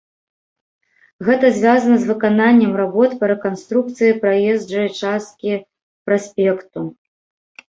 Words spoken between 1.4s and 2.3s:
звязана з